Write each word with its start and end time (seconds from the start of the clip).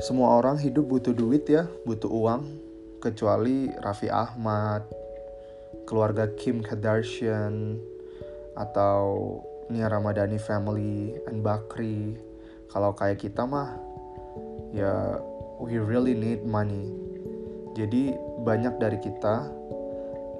semua 0.00 0.40
orang 0.40 0.56
hidup 0.56 0.88
butuh 0.88 1.12
duit 1.12 1.44
ya, 1.44 1.68
butuh 1.84 2.08
uang, 2.08 2.42
kecuali 3.04 3.68
Raffi 3.80 4.08
Ahmad, 4.08 4.88
keluarga 5.84 6.28
Kim 6.36 6.64
Kardashian, 6.64 7.76
atau 8.56 9.38
Nia 9.68 9.86
Ramadhani 9.86 10.40
family, 10.40 11.14
and 11.28 11.44
Bakri. 11.44 12.16
Kalau 12.72 12.96
kayak 12.96 13.22
kita 13.22 13.44
mah, 13.44 13.76
ya 14.72 15.20
we 15.60 15.76
really 15.76 16.16
need 16.16 16.42
money. 16.48 16.90
Jadi 17.76 18.16
banyak 18.42 18.80
dari 18.80 18.98
kita 18.98 19.46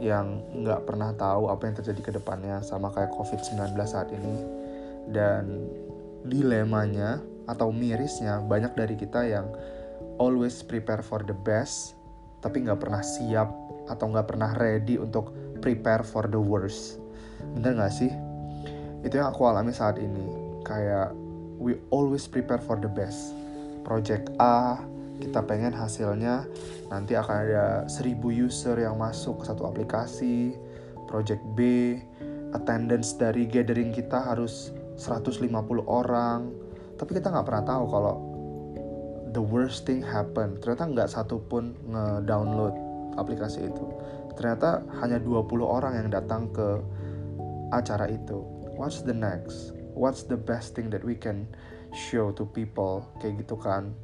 yang 0.01 0.41
nggak 0.57 0.89
pernah 0.89 1.13
tahu 1.13 1.53
apa 1.53 1.69
yang 1.69 1.77
terjadi 1.77 2.01
ke 2.01 2.13
depannya 2.17 2.65
sama 2.65 2.89
kayak 2.91 3.13
COVID-19 3.13 3.77
saat 3.85 4.09
ini. 4.11 4.37
Dan 5.11 5.69
dilemanya 6.25 7.21
atau 7.51 7.75
mirisnya 7.75 8.39
banyak 8.47 8.79
dari 8.79 8.95
kita 8.95 9.27
yang 9.27 9.51
always 10.23 10.63
prepare 10.63 11.03
for 11.03 11.27
the 11.27 11.35
best 11.35 11.99
tapi 12.41 12.65
nggak 12.65 12.81
pernah 12.81 13.03
siap 13.05 13.49
atau 13.91 14.07
nggak 14.09 14.27
pernah 14.31 14.51
ready 14.57 14.97
untuk 14.97 15.35
prepare 15.61 16.01
for 16.07 16.25
the 16.31 16.41
worst. 16.41 16.97
Bener 17.57 17.77
nggak 17.77 17.93
sih? 17.93 18.13
Itu 19.05 19.21
yang 19.21 19.33
aku 19.33 19.45
alami 19.45 19.77
saat 19.77 20.01
ini. 20.01 20.25
Kayak 20.65 21.13
we 21.61 21.77
always 21.93 22.25
prepare 22.25 22.61
for 22.61 22.81
the 22.81 22.89
best. 22.89 23.37
Project 23.85 24.33
A 24.41 24.81
kita 25.21 25.45
pengen 25.45 25.77
hasilnya 25.77 26.49
nanti 26.89 27.13
akan 27.13 27.37
ada 27.45 27.67
1000 27.93 28.17
user 28.25 28.81
yang 28.81 28.97
masuk 28.97 29.45
ke 29.45 29.53
satu 29.53 29.69
aplikasi. 29.69 30.57
Project 31.05 31.43
B 31.53 31.61
attendance 32.57 33.15
dari 33.15 33.45
gathering 33.45 33.93
kita 33.93 34.17
harus 34.17 34.73
150 34.97 35.53
orang 35.87 36.51
tapi 37.01 37.17
kita 37.17 37.33
nggak 37.33 37.49
pernah 37.49 37.65
tahu 37.65 37.85
kalau 37.89 38.15
the 39.33 39.41
worst 39.41 39.89
thing 39.89 40.05
happen. 40.05 40.61
Ternyata 40.61 40.85
nggak 40.85 41.09
satu 41.09 41.41
pun 41.41 41.73
nge-download 41.89 42.77
aplikasi 43.17 43.73
itu. 43.73 43.89
Ternyata 44.37 44.85
hanya 45.01 45.17
20 45.17 45.49
orang 45.65 45.97
yang 45.97 46.13
datang 46.13 46.53
ke 46.53 46.77
acara 47.73 48.05
itu. 48.11 48.45
What's 48.77 49.01
the 49.01 49.17
next? 49.17 49.73
What's 49.97 50.29
the 50.29 50.37
best 50.37 50.77
thing 50.77 50.93
that 50.93 51.01
we 51.01 51.17
can 51.17 51.49
show 51.95 52.35
to 52.37 52.45
people? 52.45 53.09
Kayak 53.23 53.49
gitu 53.49 53.57
kan. 53.57 53.97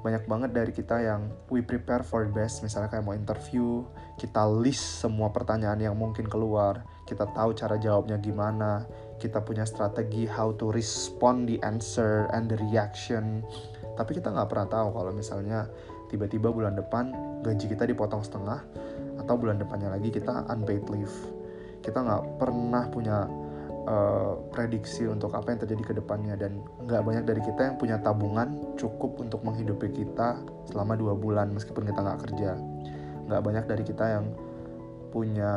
Banyak 0.00 0.30
banget 0.30 0.50
dari 0.54 0.72
kita 0.72 1.02
yang 1.02 1.28
we 1.50 1.58
prepare 1.60 2.06
for 2.06 2.24
the 2.24 2.32
best. 2.32 2.62
Misalnya 2.62 2.88
kayak 2.88 3.04
mau 3.04 3.12
interview 3.12 3.82
kita 4.16 4.46
list 4.46 5.02
semua 5.02 5.28
pertanyaan 5.34 5.80
yang 5.82 5.96
mungkin 5.98 6.24
keluar. 6.30 6.86
Kita 7.04 7.26
tahu 7.34 7.52
cara 7.52 7.76
jawabnya 7.76 8.16
gimana 8.22 8.86
kita 9.18 9.42
punya 9.42 9.66
strategi 9.66 10.24
how 10.24 10.54
to 10.54 10.70
respond 10.70 11.50
the 11.50 11.58
answer 11.66 12.30
and 12.30 12.46
the 12.46 12.56
reaction. 12.70 13.42
Tapi 13.98 14.22
kita 14.22 14.30
nggak 14.30 14.48
pernah 14.48 14.68
tahu 14.70 14.88
kalau 14.94 15.10
misalnya 15.10 15.66
tiba-tiba 16.08 16.54
bulan 16.54 16.78
depan 16.78 17.10
gaji 17.42 17.66
kita 17.66 17.84
dipotong 17.84 18.22
setengah 18.22 18.62
atau 19.18 19.34
bulan 19.34 19.58
depannya 19.58 19.90
lagi 19.90 20.14
kita 20.14 20.46
unpaid 20.48 20.86
leave. 20.88 21.16
Kita 21.82 21.98
nggak 21.98 22.38
pernah 22.38 22.86
punya 22.90 23.26
uh, 23.90 24.38
prediksi 24.54 25.10
untuk 25.10 25.34
apa 25.34 25.50
yang 25.50 25.60
terjadi 25.66 25.82
ke 25.82 25.94
depannya 25.98 26.38
dan 26.38 26.62
nggak 26.86 27.02
banyak 27.02 27.24
dari 27.26 27.42
kita 27.42 27.74
yang 27.74 27.76
punya 27.76 27.98
tabungan 27.98 28.78
cukup 28.78 29.18
untuk 29.18 29.42
menghidupi 29.42 29.90
kita 29.90 30.38
selama 30.70 30.94
dua 30.94 31.18
bulan 31.18 31.50
meskipun 31.50 31.90
kita 31.90 32.00
nggak 32.06 32.20
kerja. 32.30 32.54
Nggak 33.26 33.42
banyak 33.42 33.64
dari 33.66 33.82
kita 33.82 34.04
yang 34.14 34.26
punya 35.10 35.52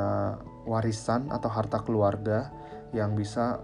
warisan 0.64 1.28
atau 1.30 1.50
harta 1.52 1.84
keluarga 1.84 2.50
yang 2.92 3.16
bisa 3.16 3.60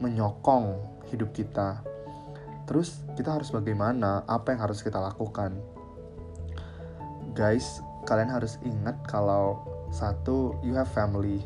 menyokong 0.00 0.76
hidup 1.08 1.32
kita. 1.32 1.80
Terus 2.66 3.00
kita 3.14 3.38
harus 3.38 3.54
bagaimana? 3.54 4.26
Apa 4.26 4.52
yang 4.52 4.66
harus 4.66 4.82
kita 4.82 4.98
lakukan? 4.98 5.54
Guys, 7.32 7.80
kalian 8.08 8.32
harus 8.32 8.58
ingat 8.64 8.96
kalau 9.06 9.62
satu, 9.94 10.58
you 10.66 10.74
have 10.74 10.90
family. 10.90 11.40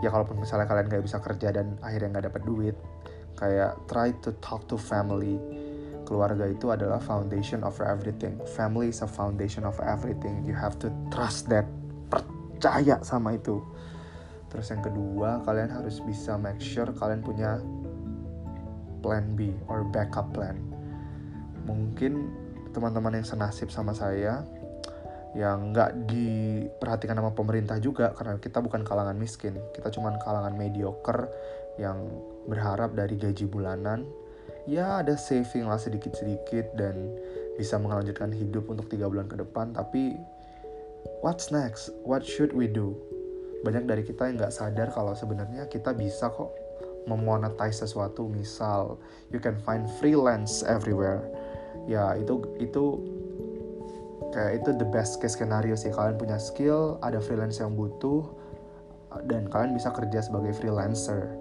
Ya 0.00 0.08
kalaupun 0.08 0.40
misalnya 0.40 0.64
kalian 0.70 0.88
gak 0.88 1.04
bisa 1.04 1.18
kerja 1.20 1.52
dan 1.52 1.76
akhirnya 1.84 2.20
gak 2.20 2.26
dapat 2.32 2.42
duit, 2.48 2.76
kayak 3.36 3.76
try 3.90 4.14
to 4.24 4.32
talk 4.40 4.64
to 4.70 4.80
family. 4.80 5.36
Keluarga 6.08 6.48
itu 6.48 6.72
adalah 6.72 6.98
foundation 6.98 7.62
of 7.62 7.78
everything. 7.78 8.40
Family 8.58 8.90
is 8.90 9.04
a 9.04 9.10
foundation 9.10 9.62
of 9.62 9.78
everything. 9.78 10.42
You 10.42 10.56
have 10.58 10.74
to 10.82 10.90
trust 11.14 11.46
that. 11.52 11.66
Percaya 12.10 12.98
sama 13.06 13.38
itu 13.38 13.62
Terus 14.50 14.66
yang 14.74 14.82
kedua, 14.82 15.40
kalian 15.46 15.70
harus 15.70 16.02
bisa 16.02 16.34
make 16.34 16.58
sure 16.58 16.90
kalian 16.90 17.22
punya 17.22 17.62
plan 19.00 19.32
B 19.38 19.54
or 19.70 19.86
backup 19.88 20.34
plan. 20.34 20.58
Mungkin 21.64 22.28
teman-teman 22.74 23.22
yang 23.22 23.26
senasib 23.26 23.70
sama 23.70 23.94
saya 23.94 24.42
yang 25.38 25.70
nggak 25.70 26.10
diperhatikan 26.10 27.14
sama 27.14 27.30
pemerintah 27.30 27.78
juga 27.78 28.10
karena 28.18 28.34
kita 28.42 28.58
bukan 28.58 28.82
kalangan 28.82 29.14
miskin, 29.14 29.54
kita 29.70 29.86
cuma 29.94 30.10
kalangan 30.18 30.58
mediocre 30.58 31.30
yang 31.78 32.02
berharap 32.50 32.98
dari 32.98 33.14
gaji 33.14 33.46
bulanan 33.46 34.02
ya 34.66 35.00
ada 35.00 35.14
saving 35.14 35.70
lah 35.70 35.78
sedikit-sedikit 35.78 36.74
dan 36.74 37.14
bisa 37.54 37.78
melanjutkan 37.78 38.34
hidup 38.34 38.66
untuk 38.68 38.90
tiga 38.90 39.06
bulan 39.06 39.30
ke 39.30 39.38
depan. 39.38 39.70
Tapi 39.72 40.18
what's 41.22 41.54
next? 41.54 41.94
What 42.02 42.26
should 42.26 42.50
we 42.50 42.66
do 42.66 42.98
banyak 43.60 43.84
dari 43.84 44.02
kita 44.04 44.28
yang 44.28 44.40
nggak 44.40 44.54
sadar 44.54 44.88
kalau 44.92 45.12
sebenarnya 45.12 45.68
kita 45.68 45.92
bisa 45.92 46.32
kok 46.32 46.52
memonetize 47.04 47.84
sesuatu. 47.84 48.28
Misal 48.28 48.96
you 49.32 49.40
can 49.40 49.56
find 49.60 49.88
freelance 50.00 50.64
everywhere. 50.64 51.24
Ya 51.88 52.16
itu 52.16 52.40
itu 52.60 52.84
kayak 54.32 54.64
itu 54.64 54.70
the 54.76 54.88
best 54.88 55.20
case 55.20 55.36
scenario 55.36 55.76
sih. 55.76 55.92
Kalian 55.92 56.16
punya 56.16 56.36
skill 56.40 56.96
ada 57.04 57.20
freelance 57.20 57.60
yang 57.60 57.76
butuh 57.76 58.24
dan 59.26 59.50
kalian 59.50 59.76
bisa 59.76 59.90
kerja 59.92 60.24
sebagai 60.24 60.54
freelancer. 60.56 61.34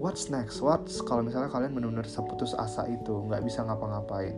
What's 0.00 0.32
next? 0.32 0.64
What's 0.64 1.04
kalau 1.04 1.20
misalnya 1.20 1.52
kalian 1.52 1.76
benar-benar 1.76 2.08
seputus 2.08 2.56
asa 2.56 2.88
itu 2.88 3.20
nggak 3.28 3.44
bisa 3.44 3.62
ngapa-ngapain. 3.68 4.32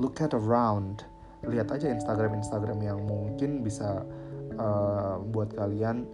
Look 0.00 0.24
at 0.24 0.32
around. 0.32 1.04
Lihat 1.44 1.68
aja 1.74 1.92
Instagram 1.92 2.40
Instagram 2.40 2.80
yang 2.80 2.98
mungkin 3.04 3.60
bisa 3.60 4.00
uh, 4.56 5.20
buat 5.32 5.54
kalian 5.54 6.04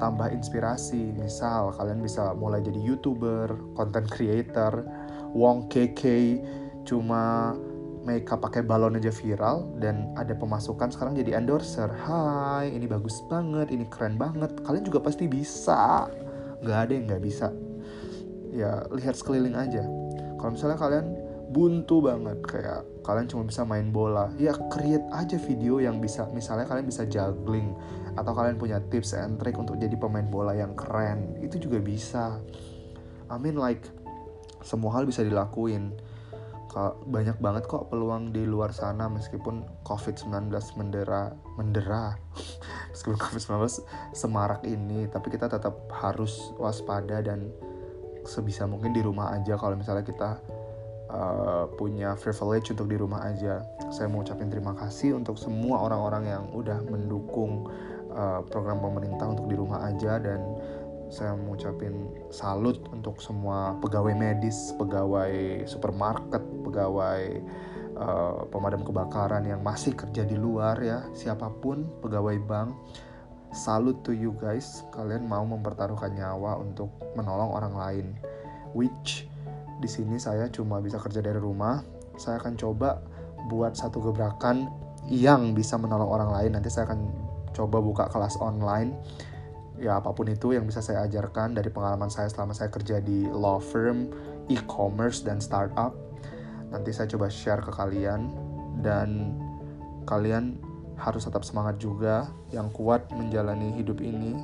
tambah 0.00 0.32
inspirasi. 0.32 1.12
Misal 1.14 1.76
kalian 1.76 2.00
bisa 2.00 2.32
mulai 2.32 2.64
jadi 2.64 2.80
youtuber, 2.80 3.52
content 3.76 4.08
creator, 4.08 4.82
Wong 5.36 5.70
KK 5.70 6.02
cuma 6.88 7.54
makeup 8.00 8.40
pakai 8.40 8.64
balon 8.64 8.96
aja 8.96 9.12
viral 9.12 9.68
dan 9.76 10.08
ada 10.16 10.32
pemasukan 10.32 10.88
sekarang 10.88 11.14
jadi 11.14 11.36
endorser. 11.36 11.92
Hai, 11.92 12.72
ini 12.72 12.88
bagus 12.88 13.20
banget, 13.28 13.68
ini 13.70 13.84
keren 13.92 14.16
banget. 14.16 14.56
Kalian 14.64 14.84
juga 14.88 15.04
pasti 15.04 15.28
bisa. 15.28 16.08
Gak 16.64 16.78
ada 16.88 16.92
yang 16.96 17.04
gak 17.08 17.22
bisa. 17.22 17.52
Ya 18.50 18.82
lihat 18.90 19.14
sekeliling 19.14 19.54
aja. 19.54 19.84
Kalau 20.40 20.56
misalnya 20.56 20.80
kalian 20.80 21.06
buntu 21.50 21.98
banget. 21.98 22.38
Kayak 22.46 22.86
kalian 23.02 23.26
cuma 23.26 23.42
bisa 23.42 23.66
main 23.66 23.90
bola. 23.90 24.30
Ya 24.38 24.54
create 24.70 25.04
aja 25.10 25.36
video 25.36 25.82
yang 25.82 25.98
bisa 25.98 26.30
misalnya 26.30 26.64
kalian 26.70 26.86
bisa 26.86 27.02
juggling 27.04 27.74
atau 28.14 28.32
kalian 28.32 28.56
punya 28.56 28.78
tips 28.88 29.18
and 29.18 29.42
trick 29.42 29.58
untuk 29.58 29.76
jadi 29.76 29.98
pemain 29.98 30.26
bola 30.30 30.54
yang 30.54 30.78
keren. 30.78 31.36
Itu 31.42 31.58
juga 31.58 31.82
bisa. 31.82 32.38
I 33.26 33.36
mean 33.36 33.58
like 33.58 33.82
semua 34.62 34.94
hal 34.94 35.04
bisa 35.04 35.26
dilakuin. 35.26 35.98
Banyak 37.10 37.42
banget 37.42 37.66
kok 37.66 37.90
peluang 37.90 38.30
di 38.30 38.46
luar 38.46 38.70
sana 38.70 39.10
meskipun 39.10 39.82
COVID-19 39.82 40.54
mendera 40.78 41.34
mendera. 41.58 42.14
Meskipun 42.94 43.18
COVID-19 43.18 43.86
semarak 44.14 44.62
ini 44.66 45.10
tapi 45.10 45.34
kita 45.34 45.50
tetap 45.50 45.90
harus 45.90 46.54
waspada 46.58 47.18
dan 47.22 47.50
sebisa 48.22 48.68
mungkin 48.68 48.94
di 48.94 49.02
rumah 49.02 49.32
aja 49.34 49.56
kalau 49.56 49.74
misalnya 49.74 50.04
kita 50.04 50.38
uh, 51.10 51.66
punya 51.74 52.14
privilege 52.16 52.70
untuk 52.70 52.86
di 52.86 52.96
rumah 52.96 53.26
aja. 53.26 53.66
Saya 53.90 54.06
mau 54.06 54.22
ucapin 54.22 54.48
terima 54.48 54.72
kasih 54.78 55.18
untuk 55.18 55.36
semua 55.36 55.82
orang-orang 55.82 56.24
yang 56.30 56.44
udah 56.54 56.78
mendukung 56.86 57.66
uh, 58.14 58.40
program 58.46 58.78
pemerintah 58.78 59.26
untuk 59.26 59.50
di 59.50 59.56
rumah 59.58 59.90
aja 59.90 60.22
dan 60.22 60.40
saya 61.10 61.34
mau 61.34 61.58
ucapin 61.58 62.06
salut 62.30 62.78
untuk 62.94 63.18
semua 63.18 63.74
pegawai 63.82 64.14
medis, 64.14 64.70
pegawai 64.78 65.66
supermarket, 65.66 66.38
pegawai 66.62 67.22
uh, 67.98 68.46
pemadam 68.46 68.86
kebakaran 68.86 69.42
yang 69.42 69.58
masih 69.60 69.98
kerja 69.98 70.22
di 70.22 70.38
luar 70.38 70.78
ya, 70.78 71.02
siapa 71.12 71.50
pun 71.58 71.82
pegawai 71.98 72.38
bank. 72.46 72.70
Salut 73.50 73.98
to 74.06 74.14
you 74.14 74.30
guys, 74.38 74.86
kalian 74.94 75.26
mau 75.26 75.42
mempertaruhkan 75.42 76.14
nyawa 76.14 76.62
untuk 76.62 76.94
menolong 77.18 77.50
orang 77.50 77.74
lain, 77.74 78.06
which 78.78 79.26
di 79.80 79.88
sini 79.88 80.20
saya 80.20 80.46
cuma 80.52 80.78
bisa 80.84 81.00
kerja 81.00 81.24
dari 81.24 81.40
rumah. 81.40 81.80
Saya 82.20 82.36
akan 82.36 82.54
coba 82.60 83.00
buat 83.48 83.72
satu 83.74 84.04
gebrakan 84.04 84.68
yang 85.08 85.56
bisa 85.56 85.80
menolong 85.80 86.06
orang 86.06 86.30
lain. 86.30 86.50
Nanti 86.60 86.68
saya 86.68 86.92
akan 86.92 87.00
coba 87.56 87.80
buka 87.80 88.04
kelas 88.12 88.36
online. 88.38 88.94
Ya 89.80 89.96
apa 89.96 90.12
pun 90.12 90.28
itu 90.28 90.52
yang 90.52 90.68
bisa 90.68 90.84
saya 90.84 91.08
ajarkan 91.08 91.56
dari 91.56 91.72
pengalaman 91.72 92.12
saya 92.12 92.28
selama 92.28 92.52
saya 92.52 92.68
kerja 92.68 93.00
di 93.00 93.24
law 93.24 93.56
firm, 93.56 94.12
e-commerce 94.52 95.24
dan 95.24 95.40
startup. 95.40 95.96
Nanti 96.68 96.92
saya 96.92 97.08
coba 97.08 97.32
share 97.32 97.64
ke 97.64 97.72
kalian 97.72 98.28
dan 98.84 99.34
kalian 100.04 100.60
harus 101.00 101.24
tetap 101.24 101.48
semangat 101.48 101.80
juga 101.80 102.28
yang 102.52 102.68
kuat 102.76 103.08
menjalani 103.16 103.72
hidup 103.80 104.04
ini 104.04 104.36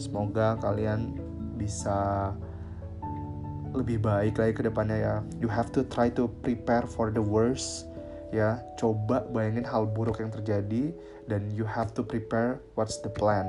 semoga 0.00 0.56
kalian 0.64 1.12
bisa 1.60 2.32
lebih 3.70 4.02
baik 4.02 4.38
lagi 4.38 4.52
ke 4.56 4.62
depannya 4.66 4.98
ya. 4.98 5.14
You 5.38 5.46
have 5.46 5.70
to 5.78 5.86
try 5.86 6.10
to 6.18 6.26
prepare 6.42 6.84
for 6.86 7.14
the 7.14 7.22
worst 7.22 7.86
ya. 8.34 8.58
Coba 8.78 9.26
bayangin 9.30 9.66
hal 9.66 9.86
buruk 9.86 10.18
yang 10.18 10.30
terjadi 10.34 10.90
dan 11.30 11.50
you 11.54 11.62
have 11.66 11.94
to 11.94 12.02
prepare 12.02 12.58
what's 12.74 12.98
the 13.02 13.10
plan. 13.12 13.46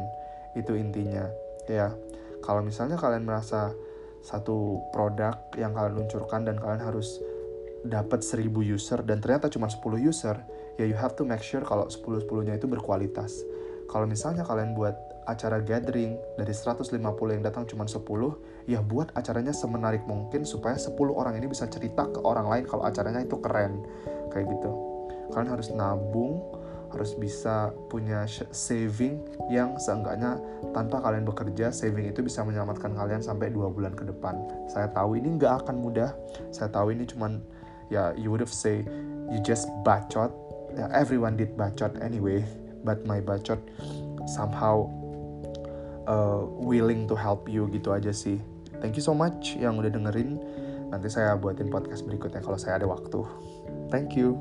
Itu 0.53 0.77
intinya 0.77 1.25
ya. 1.65 1.93
Kalau 2.41 2.61
misalnya 2.65 2.97
kalian 2.97 3.25
merasa 3.25 3.73
satu 4.21 4.81
produk 4.93 5.33
yang 5.57 5.73
kalian 5.73 6.05
luncurkan 6.05 6.45
dan 6.45 6.57
kalian 6.61 6.81
harus 6.81 7.17
dapat 7.81 8.21
1000 8.21 8.53
user 8.61 9.01
dan 9.01 9.17
ternyata 9.17 9.49
cuma 9.49 9.65
10 9.65 9.81
user, 9.97 10.37
ya 10.77 10.85
you 10.85 10.93
have 10.93 11.17
to 11.17 11.25
make 11.25 11.41
sure 11.41 11.65
kalau 11.65 11.89
10-10-nya 11.89 12.61
itu 12.61 12.69
berkualitas. 12.69 13.41
Kalau 13.89 14.05
misalnya 14.05 14.45
kalian 14.45 14.77
buat 14.77 14.93
acara 15.25 15.61
gathering 15.61 16.17
dari 16.37 16.53
150 16.53 17.01
yang 17.33 17.41
datang 17.41 17.65
cuma 17.65 17.89
10, 17.89 18.05
ya 18.65 18.81
buat 18.81 19.13
acaranya 19.17 19.53
semenarik 19.53 20.05
mungkin 20.05 20.45
supaya 20.45 20.77
10 20.77 20.97
orang 21.13 21.37
ini 21.37 21.49
bisa 21.49 21.65
cerita 21.69 22.09
ke 22.09 22.19
orang 22.21 22.47
lain 22.49 22.63
kalau 22.65 22.83
acaranya 22.85 23.21
itu 23.23 23.37
keren. 23.39 23.85
Kayak 24.29 24.51
gitu. 24.57 24.71
Kalian 25.31 25.49
harus 25.55 25.71
nabung, 25.71 26.61
harus 26.91 27.15
bisa 27.15 27.71
punya 27.87 28.27
saving 28.51 29.23
yang 29.47 29.79
seenggaknya 29.79 30.37
tanpa 30.75 30.99
kalian 30.99 31.23
bekerja 31.23 31.71
saving 31.71 32.11
itu 32.11 32.19
bisa 32.19 32.43
menyelamatkan 32.43 32.91
kalian 32.91 33.23
sampai 33.23 33.47
dua 33.47 33.71
bulan 33.71 33.95
ke 33.95 34.03
depan 34.03 34.35
saya 34.67 34.91
tahu 34.91 35.15
ini 35.15 35.39
nggak 35.39 35.65
akan 35.65 35.79
mudah 35.79 36.11
saya 36.51 36.67
tahu 36.67 36.91
ini 36.91 37.07
cuman 37.07 37.39
ya 37.87 38.11
you 38.19 38.27
would 38.27 38.43
have 38.43 38.51
say 38.51 38.83
you 39.31 39.39
just 39.39 39.71
bacot 39.87 40.29
ya 40.75 40.91
everyone 40.91 41.39
did 41.39 41.55
bacot 41.55 41.95
anyway 42.03 42.43
but 42.83 42.99
my 43.07 43.23
bacot 43.23 43.59
somehow 44.27 44.83
uh, 46.11 46.43
willing 46.59 47.07
to 47.07 47.15
help 47.15 47.47
you 47.47 47.71
gitu 47.71 47.95
aja 47.95 48.11
sih. 48.11 48.35
Thank 48.83 48.99
you 48.99 49.03
so 49.05 49.15
much 49.15 49.55
yang 49.55 49.79
udah 49.79 49.93
dengerin. 49.93 50.35
Nanti 50.91 51.07
saya 51.07 51.39
buatin 51.39 51.71
podcast 51.71 52.03
berikutnya 52.03 52.43
kalau 52.43 52.59
saya 52.59 52.75
ada 52.83 52.87
waktu. 52.91 53.23
Thank 53.87 54.19
you 54.19 54.35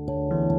thank 0.00 0.34
you 0.34 0.49